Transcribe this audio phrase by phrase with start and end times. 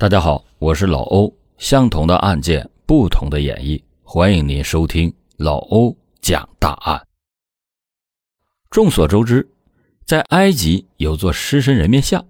[0.00, 1.30] 大家好，我是老欧。
[1.58, 7.06] 相同的案件，不同的演绎，欢迎您收听老欧讲大案。
[8.70, 9.46] 众所周知，
[10.06, 12.24] 在埃及有座狮身人面像，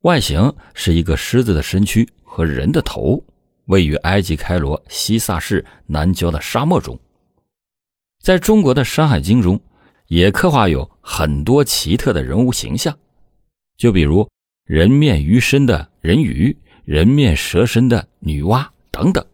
[0.00, 3.22] 外形是一个狮子的身躯和人的头，
[3.66, 6.98] 位于埃及开罗西萨市南郊的沙漠中。
[8.22, 9.60] 在中国的《山海经》中，
[10.06, 12.98] 也刻画有很多奇特的人物形象，
[13.76, 14.26] 就比如
[14.64, 16.56] 人面鱼身的人鱼。
[16.84, 19.24] 人面蛇身的女娲等等，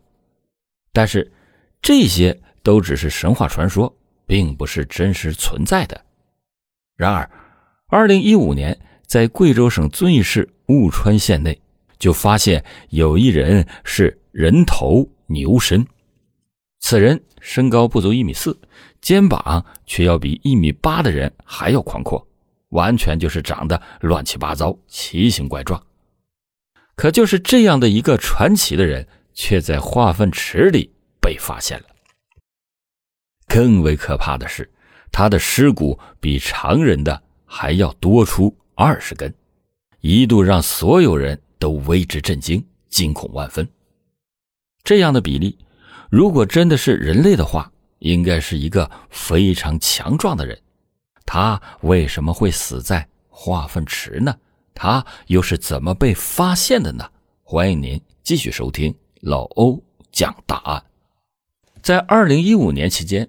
[0.93, 1.33] 但是
[1.81, 3.95] 这些都只是神话传说，
[4.27, 6.05] 并不是真实存在的。
[6.97, 7.31] 然而，
[7.87, 11.59] 二零一五年在贵州省遵义市务川县内，
[11.99, 15.87] 就发现有一人是人头牛身，
[16.81, 18.59] 此人身高不足一米四，
[19.01, 22.27] 肩膀却要比一米八的人还要宽阔，
[22.71, 25.83] 完全就是长得乱七八糟、奇形怪状。
[26.99, 31.87] 可就是这样的一个传奇的人，却在化粪池里被发现了。
[33.47, 34.69] 更为可怕的是，
[35.13, 39.33] 他的尸骨比常人的还要多出二十根，
[40.01, 43.67] 一度让所有人都为之震惊、惊恐万分。
[44.83, 45.57] 这样的比例，
[46.11, 50.61] 如果真的是人类的话，应该是一个非常强壮的人。
[51.25, 54.37] 他为什么会死在化粪池呢？
[54.79, 57.05] 他又是怎么被发现的呢？
[57.43, 60.81] 欢迎您继续收听老欧讲大案。
[61.83, 63.29] 在二零一五年期间，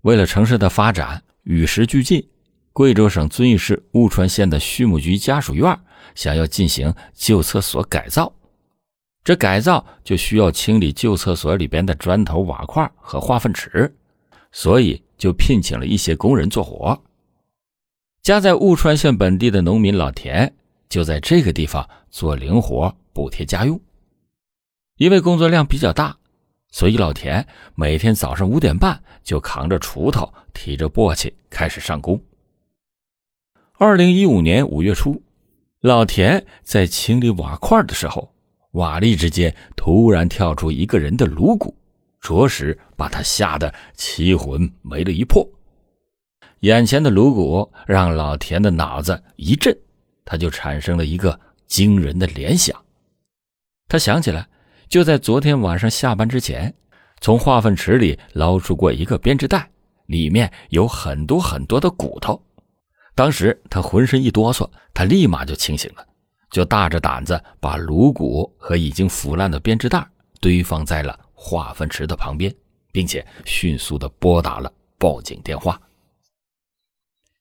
[0.00, 2.28] 为了城市的发展与时俱进，
[2.72, 5.78] 贵州省遵义市务川县的畜牧局家属院
[6.16, 8.32] 想要进行旧厕所改造。
[9.22, 13.94] 这改造就需要清理旧厕所里边的砖头瓦块和化粪池，
[14.50, 17.00] 所以就聘请了一些工人做活。
[18.20, 20.52] 家在务川县本地的农民老田。
[20.88, 23.78] 就在这个地方做零活补贴家用，
[24.96, 26.16] 因为工作量比较大，
[26.70, 32.20] 所以老田每天早上五点半就扛着锄头，提着簸箕开始上工。
[33.74, 35.22] 二零一五年五月初，
[35.80, 38.32] 老田在清理瓦块的时候，
[38.72, 41.76] 瓦砾之间突然跳出一个人的颅骨，
[42.20, 45.48] 着实把他吓得七魂没了一魄。
[46.60, 49.76] 眼前的颅骨让老田的脑子一震。
[50.30, 52.84] 他就产生了一个惊人的联想，
[53.88, 54.46] 他想起来，
[54.86, 56.74] 就在昨天晚上下班之前，
[57.22, 59.70] 从化粪池里捞出过一个编织袋，
[60.04, 62.38] 里面有很多很多的骨头。
[63.14, 66.06] 当时他浑身一哆嗦，他立马就清醒了，
[66.50, 70.06] 就大着胆子把颅骨和已经腐烂的编织袋
[70.42, 72.54] 堆放在了化粪池的旁边，
[72.92, 75.80] 并且迅速的拨打了报警电话。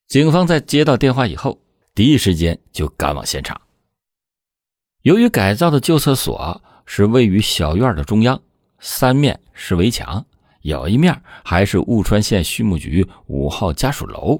[0.07, 1.59] 警方在接到电话以后。
[1.97, 3.59] 第一时间就赶往现场。
[5.01, 8.39] 由于改造的旧厕所是位于小院的中央，
[8.77, 10.23] 三面是围墙，
[10.61, 14.39] 有一面还是务川县畜牧局五号家属楼，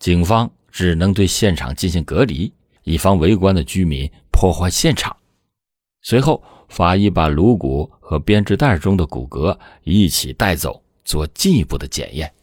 [0.00, 2.52] 警方只能对现场进行隔离，
[2.82, 5.16] 以防围观的居民破坏现场。
[6.02, 12.34] 随后，法医把颅骨和编织袋中的骨骼一起带走，做进一步的检验。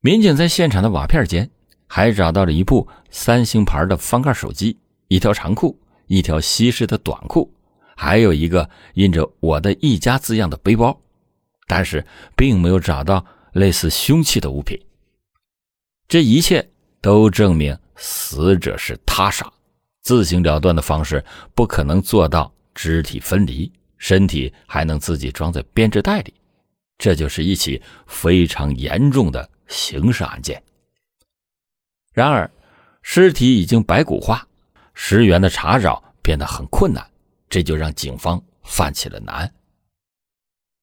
[0.00, 1.50] 民警在现场的瓦片间。
[1.86, 4.76] 还找到了一部三星牌的翻盖手机、
[5.08, 7.52] 一条长裤、一条西式的短裤，
[7.96, 11.00] 还有一个印着“我的一家”字样的背包，
[11.66, 12.04] 但是
[12.36, 14.78] 并没有找到类似凶器的物品。
[16.08, 16.68] 这一切
[17.00, 19.50] 都证明死者是他杀，
[20.02, 21.24] 自行了断的方式
[21.54, 26.34] 不可能做到肢体分离，身体还能自己装在编织袋里，
[26.98, 30.62] 这就是一起非常严重的刑事案件。
[32.16, 32.50] 然而，
[33.02, 34.48] 尸体已经白骨化，
[34.94, 37.06] 尸源的查找变得很困难，
[37.46, 39.52] 这就让警方犯起了难。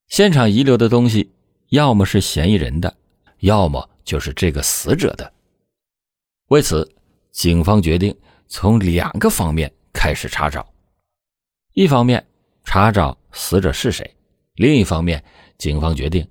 [0.09, 1.31] 现场遗留的东西，
[1.69, 2.95] 要么是嫌疑人的，
[3.39, 5.33] 要么就是这个死者的。
[6.49, 6.87] 为此，
[7.31, 8.15] 警方决定
[8.47, 10.63] 从两个方面开始查找：
[11.73, 12.23] 一方面
[12.63, 14.05] 查找死者是谁；
[14.53, 15.23] 另一方面，
[15.57, 16.29] 警方决定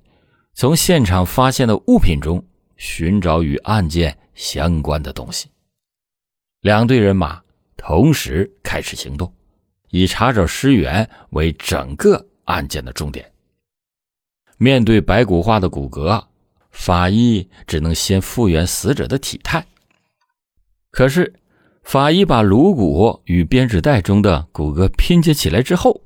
[0.54, 2.46] 从现场发现的物品中
[2.76, 4.16] 寻找与案件。
[4.34, 5.48] 相关的东西，
[6.60, 7.42] 两队人马
[7.76, 9.32] 同时开始行动，
[9.90, 13.32] 以查找尸源为整个案件的重点。
[14.58, 16.24] 面对白骨化的骨骼，
[16.70, 19.66] 法医只能先复原死者的体态。
[20.90, 21.34] 可是，
[21.82, 26.00] 法医把颅骨与编织袋中的骨骼拼接起来之后，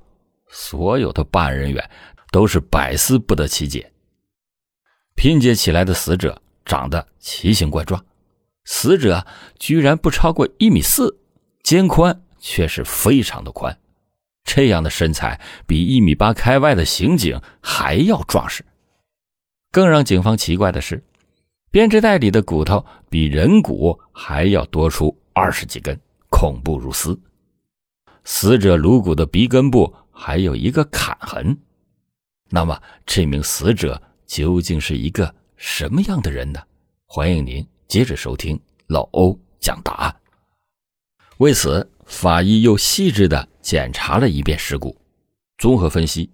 [0.48, 1.90] 所有的办案人员
[2.30, 3.92] 都是百思不得其解。
[5.14, 8.02] 拼接起来的死者长得奇形怪状。
[8.66, 9.26] 死者
[9.58, 11.18] 居然不超过一米四，
[11.62, 13.78] 肩宽却是非常的宽，
[14.44, 18.64] 这样的身材比一米八开外的刑警还要壮实。
[19.70, 21.02] 更让警方奇怪的是，
[21.70, 25.98] 编织袋里的骨头比人骨还要多出二十几根，
[26.28, 27.18] 恐怖如斯。
[28.24, 31.56] 死者颅骨的鼻根部还有一个砍痕，
[32.50, 36.60] 那么这名死者究竟是一个什么样的人呢？
[37.06, 40.16] 欢迎您接着收听老欧讲答案。
[41.38, 44.96] 为此，法医又细致的检查了一遍尸骨，
[45.58, 46.30] 综合分析，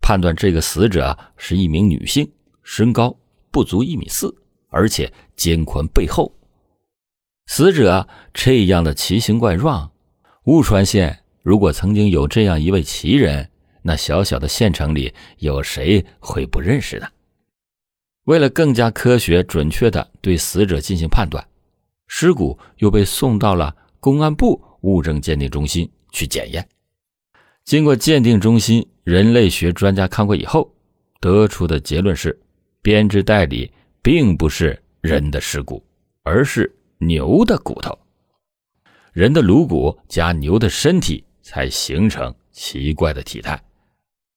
[0.00, 2.30] 判断这个死者是一名女性，
[2.62, 3.16] 身高
[3.50, 4.34] 不足一米四，
[4.68, 6.32] 而且肩宽背厚。
[7.46, 9.90] 死者这样的奇形怪状，
[10.44, 11.18] 雾川县。
[11.42, 13.50] 如果曾经有这样一位奇人，
[13.82, 17.08] 那小小的县城里有谁会不认识呢？
[18.24, 21.46] 为了更加科学准确的对死者进行判断，
[22.06, 26.68] 尸骨又被送到了公安部物证鉴定中心去检验。
[27.64, 30.74] 经过鉴定中心人类学专家看过以后，
[31.20, 32.38] 得出的结论是：
[32.80, 33.72] 编织袋里
[34.02, 35.84] 并不是人的尸骨，
[36.22, 37.98] 而是牛的骨头。
[39.12, 41.24] 人的颅骨加牛的身体。
[41.44, 43.60] 才形成奇怪的体态，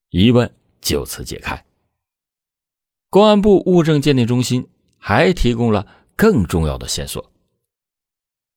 [0.09, 1.63] 疑问就此解开。
[3.15, 4.67] 公安部物证鉴定中心
[4.97, 7.31] 还提供了更重要的线索：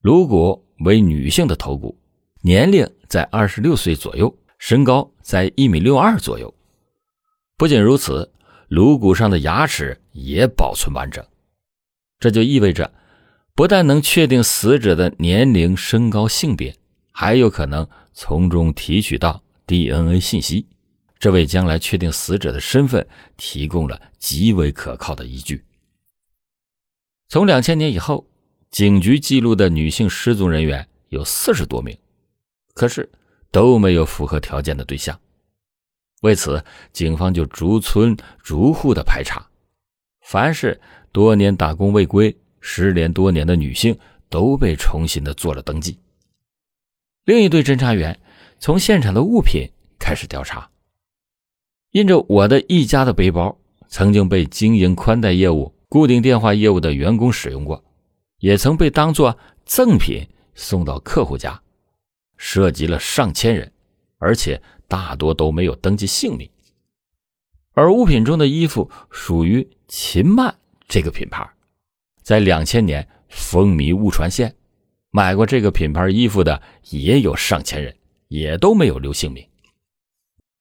[0.01, 1.97] 颅骨为女性的头骨，
[2.43, 6.53] 年龄在二十六岁左右，身高在一米六二左右。
[7.57, 8.33] 不仅如此，
[8.67, 11.25] 颅骨上的牙齿也保存完整，
[12.19, 12.93] 这就意味着，
[13.55, 16.75] 不但能确定死者的年龄、身高、性别。
[17.13, 20.67] 还有可能从中提取到 DNA 信息，
[21.19, 23.07] 这为将来确定死者的身份
[23.37, 25.65] 提供了极为可靠的依据。
[27.29, 28.27] 从两千年以后，
[28.71, 31.97] 警局记录的女性失踪人员有四十多名，
[32.75, 33.11] 可是
[33.51, 35.19] 都没有符合条件的对象。
[36.23, 39.47] 为此，警方就逐村逐户的排查，
[40.23, 40.81] 凡是
[41.13, 43.99] 多年打工未归、失联多年的女性，
[44.29, 45.99] 都被重新的做了登记。
[47.25, 48.19] 另一队侦查员
[48.59, 50.69] 从现场的物品开始调查，
[51.93, 53.59] 印着我的一家的背包
[53.89, 57.83] 曾经被经营宽带业务、固定电话业务的员工使用过，
[58.41, 61.63] 也曾被当作赠品送到客户家，
[62.37, 63.73] 涉及了上千人，
[64.19, 66.49] 而且大多都没有登记姓名。
[67.73, 70.55] 而物品中的衣服属于秦曼
[70.87, 71.49] 这个品牌，
[72.23, 74.55] 在两千年风靡雾川县。
[75.11, 76.61] 买过这个品牌衣服的
[76.91, 77.97] 也有上千人，
[78.29, 79.48] 也都没有留姓名。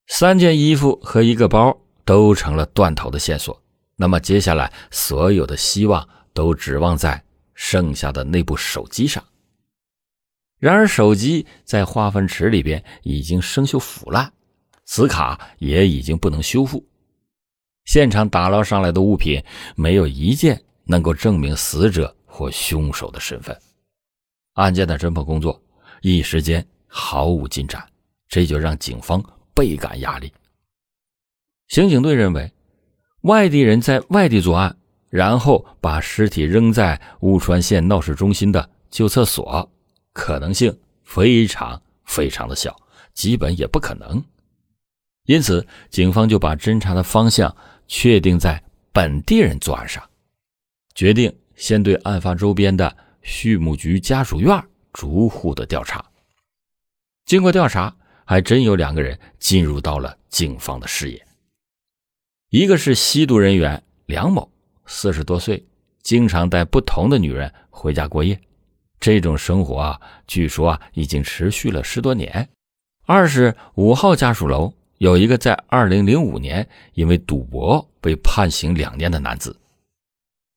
[0.07, 3.62] 三件衣服和一个包都成了断头的线索，
[3.95, 7.21] 那么接下来所有的希望都指望在
[7.54, 9.24] 剩下的那部手机上。
[10.59, 14.31] 然而，手机在化粪池里边已经生锈腐烂，
[14.86, 16.83] 磁卡也已经不能修复。
[17.86, 19.44] 现场打捞上来的物品
[19.75, 23.56] 没有一件能够证明死者或凶手的身份。
[24.54, 25.62] 案件的侦破工作
[26.01, 27.88] 一时间毫无进展，
[28.27, 29.24] 这就让警方
[29.57, 30.31] 倍感压力。
[31.68, 32.54] 刑警队认为，
[33.21, 34.77] 外地人在外地作案，
[35.09, 39.68] 然后把尸体扔在乌川县闹市中心的旧厕所，
[40.13, 42.74] 可能性非常非常的小，
[43.15, 44.24] 基本也不可能。
[45.26, 47.54] 因此，警方就把侦查的方向
[47.87, 50.07] 确定在本地人作案上，
[50.94, 52.95] 决定先对案发周边的。
[53.30, 56.06] 畜牧局家属院逐户的调查，
[57.26, 57.94] 经过调查，
[58.27, 61.27] 还真有两个人进入到了警方的视野。
[62.49, 64.51] 一个是吸毒人员梁某，
[64.85, 65.65] 四十多岁，
[66.03, 68.39] 经常带不同的女人回家过夜，
[68.99, 72.47] 这种生活啊，据说啊已经持续了十多年。
[73.05, 79.57] 二是五号家属楼有一个在二零零五年因为赌博被判刑两年的男子。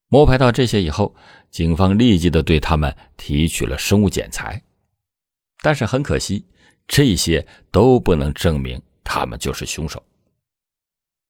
[0.08, 1.14] 摸排到这些以后。
[1.50, 4.62] 警方立即的对他们提取了生物检材，
[5.64, 6.44] 但是很可惜，
[6.90, 10.02] 这些都不能证明他们就是凶手。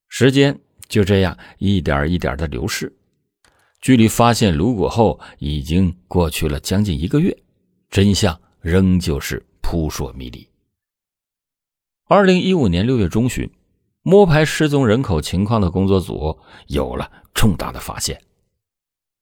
[0.09, 2.91] 时间就这样一点一点的流逝，
[3.79, 7.37] 距离发现颅骨后已经过去了将近一个月，
[7.91, 10.49] 真相仍旧是扑朔迷离。
[12.07, 13.47] 二零一五年六月中旬，
[14.01, 16.39] 摸排失踪人口情况的工作组
[16.69, 18.19] 有了重大的发现。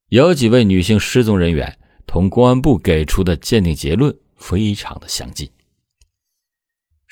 [0.08, 1.78] 有几位女性失踪人员
[2.08, 5.52] 同公安部给出的鉴定结论非常的相近。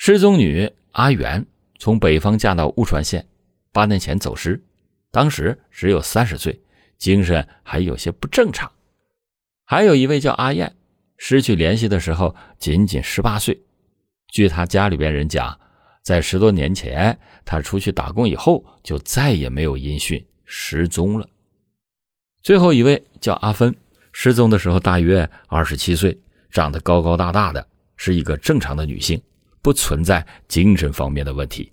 [0.00, 1.44] 失踪女阿元
[1.76, 3.26] 从北方嫁到乌川县，
[3.72, 4.62] 八年前走失，
[5.10, 6.58] 当时只有三十岁，
[6.96, 8.70] 精神还有些不正常。
[9.64, 10.72] 还有一位叫阿燕，
[11.16, 13.60] 失去联系的时候仅仅十八岁，
[14.28, 15.58] 据他家里边人讲，
[16.04, 21.28] 在十多年前他出去打工以后，就再也没有音讯，失踪了。
[22.40, 23.74] 最后一位叫阿芬，
[24.12, 26.16] 失踪的时候大约二十七岁，
[26.50, 29.20] 长得高高大大的，是一个正常的女性，
[29.68, 31.70] 不存在精神方面的问题。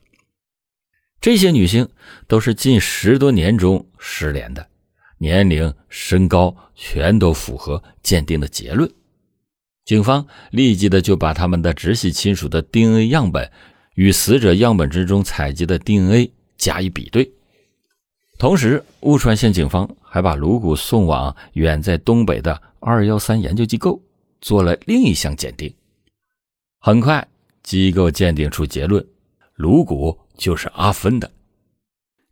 [1.21, 1.87] 这些女性
[2.27, 4.67] 都是近十多年中失联的，
[5.17, 8.91] 年龄、身高全都符合鉴定的结论。
[9.85, 13.49] 警方立即的就把他们的直系亲属的 DNA 样本
[13.93, 17.31] 与死者样本之中采集的 DNA 加以比对，
[18.37, 24.01] 同时雾川县警方还把颅骨送往远在东北的二幺三研究机构
[24.41, 25.73] 做了另一项鉴定。
[26.79, 27.27] 很快，
[27.65, 29.03] 机构鉴定出结论，
[29.55, 31.31] 颅骨就是阿芬的。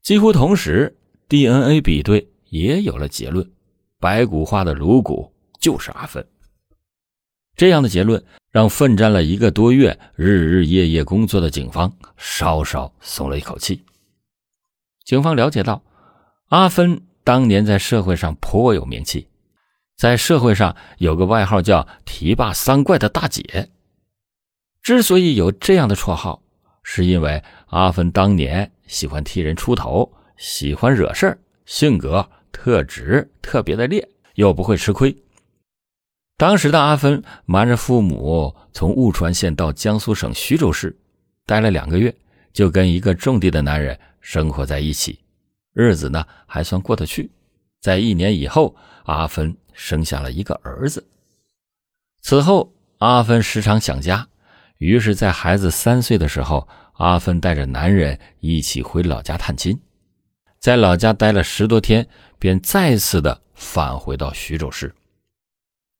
[0.03, 0.95] 几乎同时
[1.27, 3.51] ，DNA 比对也有了结论，
[3.99, 6.23] 白骨化的颅骨就是阿芬。
[7.55, 13.83] 这样的结论让奋战了一个多月、日日夜夜工作的警方稍稍松了一口气。
[15.03, 15.81] 警方了解到，
[16.49, 19.27] 阿芬当年在社会上颇有名气，
[19.97, 23.71] 在社会上有个外号叫“提拔三怪”的大姐。
[24.83, 26.43] 之所以有这样的绰号，
[26.83, 35.15] 是因为阿芬当年喜欢替人出头，喜欢惹事儿，性格特直，特别的烈，又不会吃亏。
[36.35, 40.93] 当时的阿芬瞒着父母从务川县到江苏省徐州市，
[41.45, 42.13] 待了两个月，
[42.51, 45.17] 就跟一个种地的男人生活在一起，
[45.71, 47.31] 日子呢还算过得去。
[47.79, 48.75] 在一年以后，
[49.05, 51.07] 阿芬生下了一个儿子。
[52.21, 54.27] 此后，阿芬时常想家，
[54.85, 59.79] 于是，在孩子三岁的时候，阿芬带着男人一起回老家探亲，
[60.59, 64.93] 在老家待了十多天，便再次的返回到徐州市。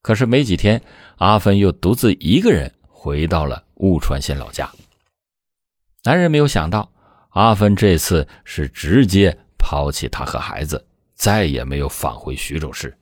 [0.02, 0.82] 可是没几天，
[1.16, 4.70] 阿芬又独自一个人回到了务川县老家。
[6.04, 6.92] 男人没有想到，
[7.30, 12.94] 阿芬这次是直接抛弃他和孩子，再也没有返回徐州市。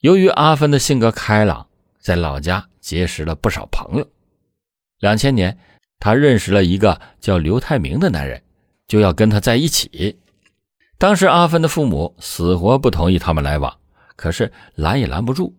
[0.00, 1.68] 由于阿芬的性格开朗，
[2.00, 4.10] 在老家结识了不少朋友。
[5.04, 5.58] 两千年，
[5.98, 8.42] 他认识了一个叫刘太明的男人，
[8.88, 10.18] 就要跟他在一起。
[10.96, 13.76] 当时阿芬的父母死活不同意他们来往。
[14.16, 15.52] 可是拦也拦不住，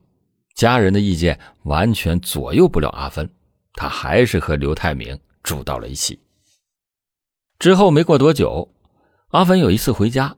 [0.56, 3.30] 家人的意见完全左右不了阿芬，
[3.74, 6.20] 他还是和刘太明住到了一起。
[7.60, 8.68] 之后没过多久，
[9.28, 10.36] 阿芬有一次回家，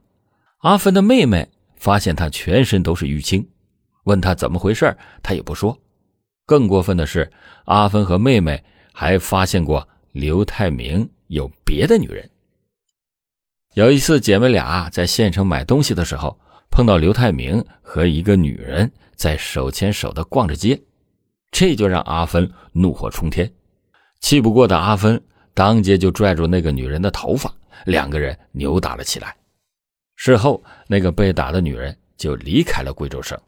[0.57, 3.47] 阿芬的妹妹发现他全身都是淤青，
[4.03, 5.79] 问他怎么回事，他也不说。
[6.45, 7.31] 更过分的是，
[7.63, 8.61] 阿芬和妹妹
[8.99, 12.27] 还发现过刘太明有别的女人。
[13.75, 16.35] 有一次，姐妹俩在县城买东西的时候。
[16.69, 20.79] 碰到刘太明和一个女人在手牵手的逛着街，
[21.49, 23.51] 这就让阿芬怒火冲天。
[24.19, 25.19] 气不过的阿芬
[25.53, 27.51] 当街就拽住那个女人的头发，
[27.85, 29.35] 两个人扭打了起来。
[30.17, 33.39] 事后，那个被打的女人就离开了贵州省。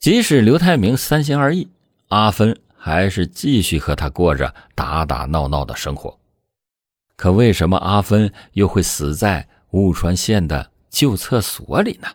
[0.00, 1.68] 即使刘太明三心二意，
[2.08, 6.20] 阿芬还是继续和他过着打打闹闹的生活。
[7.16, 10.70] 可为什么阿芬又会死在雾川县的？
[10.90, 12.08] 旧厕所里呢。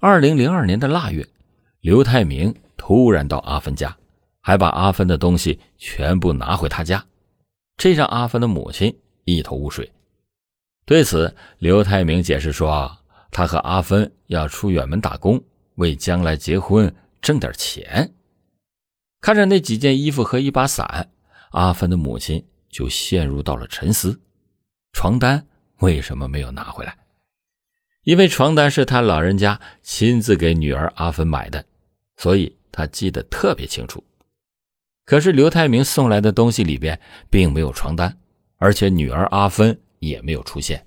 [0.00, 1.28] 二零零二年的腊月，
[1.82, 3.94] 刘太明突然到阿芬家，
[4.40, 7.04] 还把阿芬的东西全部拿回他家，
[7.76, 9.92] 这让阿芬的母亲一头雾水。
[10.86, 12.90] 对此，刘太明解释说，
[13.30, 15.38] 他和阿芬要出远门打工，
[15.74, 18.10] 为将来结婚挣点钱。
[19.20, 21.10] 看着那几件衣服和一把伞，
[21.50, 24.20] 阿芬的母亲就陷入到了沉思：
[24.92, 25.46] 床单
[25.78, 26.96] 为什么没有拿回来？
[28.04, 31.64] 因为床单是他老人家亲自给女儿阿芬买的，
[32.16, 34.02] 所以他记得特别清楚。
[35.04, 36.98] 可是刘太明送来的东西里边
[37.28, 38.18] 并没有床单，
[38.56, 40.86] 而且女儿阿芬也没有出现。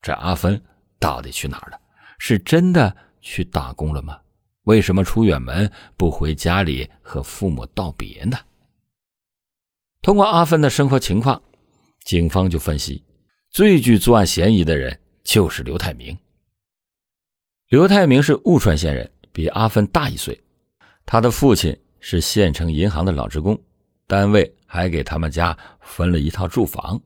[0.00, 0.62] 这阿芬
[0.98, 1.78] 到底去哪儿了？
[2.18, 4.18] 是真的去打工了吗？
[4.68, 8.36] 为什么出远门不回家里和父母道别呢？
[10.02, 11.42] 通过阿芬的生活情况，
[12.04, 13.02] 警方就分析，
[13.48, 16.14] 最具作案嫌疑的人就是刘太明。
[17.68, 20.38] 刘太明是务川县人，比阿芬大一岁。
[21.06, 23.58] 他的父亲是县城银行的老职工，
[24.06, 27.00] 单位还给他们家分了一套住房。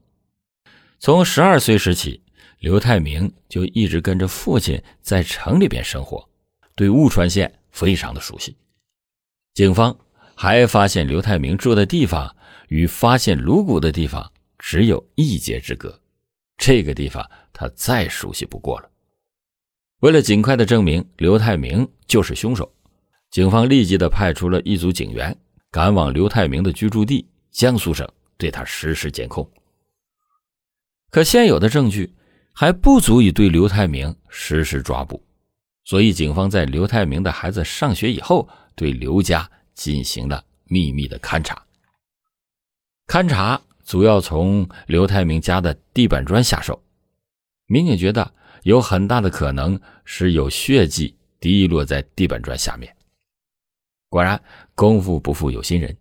[0.99, 2.21] 从十二岁时起，
[2.59, 6.27] 刘太明就一直跟着父亲在城里边生活，
[6.75, 8.55] 对雾川县非常的熟悉。
[9.53, 9.95] 警方
[10.35, 12.35] 还发现刘太明住的地方
[12.69, 16.01] 与发现颅骨的地方只有一街之隔，
[16.57, 18.89] 这个地方他再熟悉不过了。
[19.99, 22.69] 为了尽快的证明刘太明就是凶手，
[23.29, 25.35] 警方立即的派出了一组警员，
[25.71, 29.49] 赶往刘太明的居住地江苏省，对他实施监控。
[31.09, 32.11] 可现有的证据
[32.53, 35.23] 还不足以对刘太明实施抓捕，
[35.83, 41.61] 所以警方在刘太明的孩子上学以后，对刘家进行了秘密的勘查。
[43.07, 46.81] 勘查主要从刘太明家的地板砖下手，
[47.65, 52.95] 民警觉得有很大的可能是有血迹滴落在地板砖下面。
[54.09, 54.41] 果然，
[54.75, 55.95] 功夫不负有心人，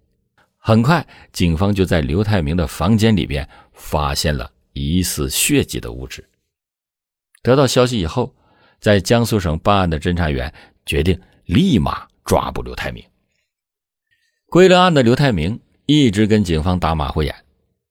[0.58, 4.52] 很快警方就在刘太明的房间里边发现了。
[4.74, 6.26] 疑似血迹的物质。
[7.42, 8.34] 得到消息以后，
[8.82, 10.52] 在江苏省办案的侦查员
[10.84, 13.02] 决定立马抓捕刘太明。
[14.50, 17.34] 归了案的刘太明一直跟警方打马虎眼，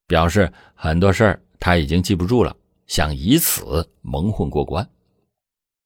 [0.05, 2.55] 表示很多事儿他已经记不住了，
[2.87, 4.87] 想以此蒙混过关。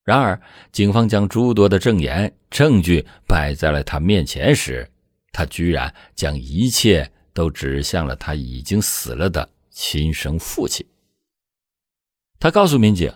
[0.03, 4.89] 然而，警方将诸多的证言证据摆在了他面前时，
[5.31, 9.47] 他居然将一切都指向了他已经死了的。
[9.69, 10.87] 亲生父亲，
[12.39, 13.13] 他告诉民警，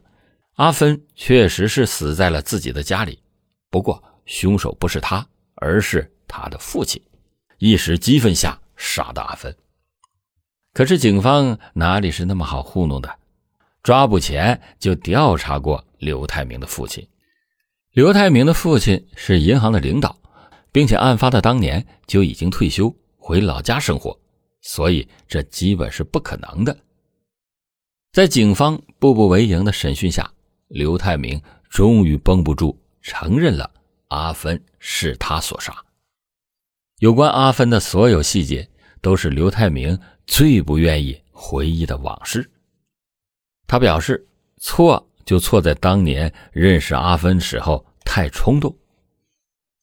[0.59, 3.17] 阿芬确实是死在了自己的家里，
[3.69, 5.25] 不过凶手不是他，
[5.55, 7.01] 而是他的父亲。
[7.59, 9.55] 一时激愤下杀的阿芬。
[10.73, 13.09] 可是警方哪里是那么好糊弄的？
[13.83, 17.07] 抓捕前就调查过刘太明的父亲。
[17.93, 20.13] 刘太明的父亲是银行的领导，
[20.73, 24.19] 并且案发的当年就已经退休回老家生活。
[24.59, 26.77] 所以，这基本是不可能的。
[28.11, 30.29] 在警方步步为营的审讯下，
[30.69, 33.69] 刘太明终于绷不住，承认了
[34.07, 35.75] 阿芬是他所杀。
[36.99, 38.69] 有关阿芬的所有细节，
[39.01, 42.49] 都是刘太明最不愿意回忆的往事。
[43.67, 48.75] 他表示，错就错在当年认识阿芬时候太冲动。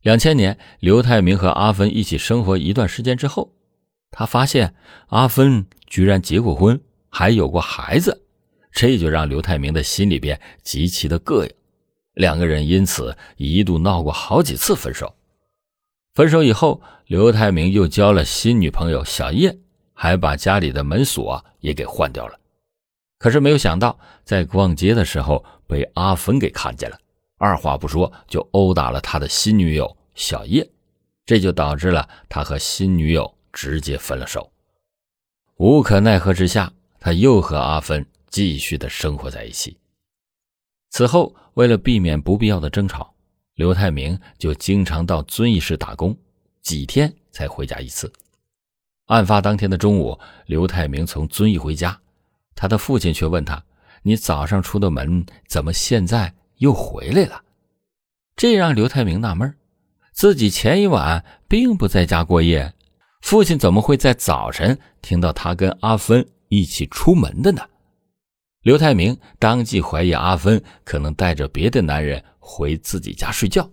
[0.02, 3.52] 两千年，刘太明和阿芬一起生活一段时间之后。
[4.12, 4.74] 他发现
[5.08, 8.25] 阿芬居然结过婚，还有过孩子，
[8.76, 11.50] 这就让刘太明的心里边极其的膈应。
[12.12, 15.14] 两个人因此一度闹过好几次分手。
[16.14, 19.58] 分手以后，刘太明又交了新女朋友小叶，
[19.94, 22.38] 还把家里的门锁也给换掉了。
[23.18, 26.98] 可是没有想到，在逛街的时候被阿芬给看见了，
[27.38, 30.70] 二话不说就殴打了他的新女友小叶，
[31.24, 33.34] 这就导致了他和新女友。
[33.52, 34.52] 直接分了手，
[35.56, 38.04] 无可奈何之下，他又和阿芬
[38.36, 39.78] 继续的生活在一起。
[40.90, 43.14] 此后，为了避免不必要的争吵，
[43.54, 46.14] 刘太明就经常到遵义市打工，
[46.60, 48.12] 几天才回家一次。
[49.06, 51.98] 案发当天的中午，刘太明从遵义回家，
[52.54, 53.64] 他的父亲却问他
[54.04, 57.42] ：“你早上出的门，怎么现在又回来了？”
[58.36, 59.56] 这让刘太明纳闷，
[60.12, 62.74] 自己前一晚并不在家过夜。
[63.22, 67.66] 父亲怎么会在早晨听到他跟阿芬一起出门的呢？
[68.66, 73.70] 刘太明当即怀疑阿芬可能带着别的男人回自己家睡觉。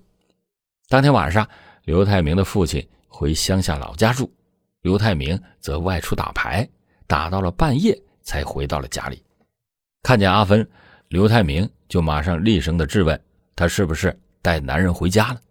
[0.88, 1.50] 当天晚上，
[1.86, 4.32] 刘太明的父亲回乡下老家住，
[4.84, 6.70] 刘太明则外出打牌，
[7.08, 9.24] 打到了半夜才回到了家里。
[10.04, 10.70] 看见阿芬，
[11.08, 13.20] 刘太明就马上厉声的质问
[13.56, 15.42] 他是不是带男人回家了。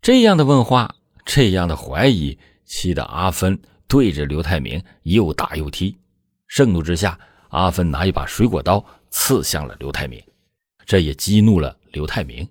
[0.00, 0.94] 这样的问话，
[1.26, 2.38] 这样的怀疑。
[2.64, 5.98] 气得阿芬对着刘太明又打又踢，
[6.46, 7.20] 盛怒之下，
[7.52, 10.22] 阿芬拿一把水果刀刺向了刘太明，
[10.86, 12.48] 这也激怒了刘太明。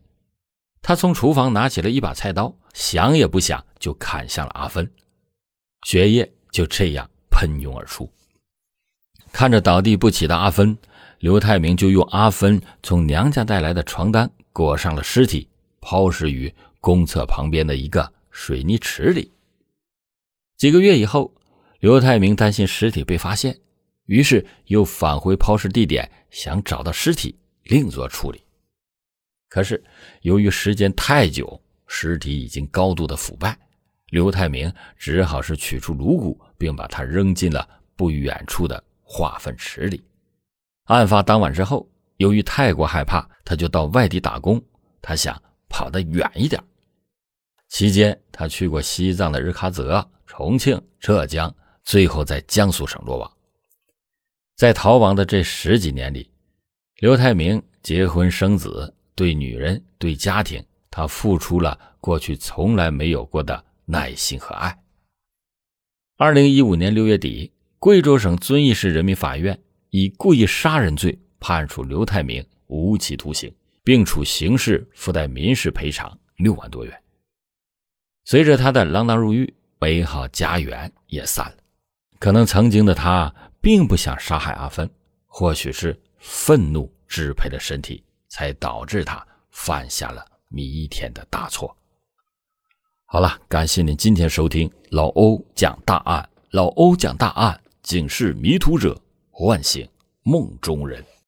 [0.81, 4.89] 他从厨房拿起了一把菜刀，想也不想就砍向了阿芬，
[5.87, 8.11] 血液就这样喷涌而出。
[9.31, 10.77] 看着倒地不起的阿芬，
[11.19, 15.47] 刘太明就用阿芬从娘家带来的床单裹上了尸体，
[15.79, 19.31] 抛尸于公厕旁边的一个水泥池里。
[20.57, 21.33] 几个月以后，
[21.79, 23.59] 刘太明担心尸体被发现，
[24.11, 28.43] 于是又返回抛尸地点，想找到尸体另做处理。
[29.47, 29.81] 可是
[30.23, 33.57] 由于时间太久，尸体已经高度的腐败，
[34.09, 40.03] 刘太明只好是取出颅骨，并把它扔进了不远处的化粪池里。
[40.87, 44.61] 案发当晚之后，由于太过害怕，他就到外地打工，
[45.01, 46.61] 他想跑得远一点。
[47.69, 50.05] 期间，他去过西藏的日喀则。
[50.25, 51.53] 重庆、浙江，
[51.85, 53.31] 最后在江苏省落网。
[54.61, 56.29] 在逃亡的这十几年里，
[56.97, 64.77] 刘太明结婚生子，对女人、对家庭，他付出了过去从来没有过的耐心和爱。
[66.15, 73.51] 二零一五年六月底，贵州省遵义市人民法院以故意杀人罪判处刘太明无期徒刑，
[73.83, 76.95] 并处刑事附带民事赔偿六万多元。
[78.25, 79.51] 随着他的锒铛入狱。
[79.79, 81.57] 美好家园也散了。
[82.19, 84.89] 可能曾经的他并不想杀害阿芬，
[85.27, 91.75] 或许是愤怒支配了身体，才导致他犯下了弥天的大错。
[93.05, 96.27] 好了，感谢您今天收听老欧讲大案。
[96.51, 99.87] 老欧讲大案，警示迷途者，唤醒
[100.23, 101.05] 梦中人。